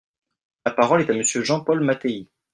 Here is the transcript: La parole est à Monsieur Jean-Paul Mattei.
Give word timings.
La 0.65 0.71
parole 0.71 1.01
est 1.01 1.09
à 1.11 1.13
Monsieur 1.13 1.43
Jean-Paul 1.43 1.81
Mattei. 1.83 2.27